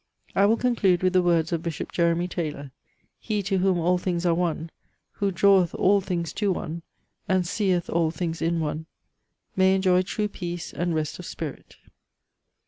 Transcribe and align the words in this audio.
I 0.35 0.47
will 0.47 0.57
conclude 0.57 1.03
with 1.03 1.13
the 1.13 1.21
words 1.21 1.51
of 1.53 1.61
Bishop 1.61 1.91
Jeremy 1.91 2.27
Taylor: 2.27 2.71
"He 3.19 3.43
to 3.43 3.59
whom 3.59 3.77
all 3.77 3.99
things 3.99 4.25
are 4.25 4.33
one, 4.33 4.71
who 5.11 5.29
draweth 5.29 5.75
all 5.75 6.01
things 6.01 6.33
to 6.33 6.51
one, 6.51 6.81
and 7.29 7.45
seeth 7.45 7.87
all 7.87 8.09
things 8.09 8.41
in 8.41 8.59
one, 8.59 8.87
may 9.55 9.75
enjoy 9.75 10.01
true 10.01 10.27
peace 10.27 10.73
and 10.73 10.95
rest 10.95 11.19
of 11.19 11.27
spirit." 11.27 11.75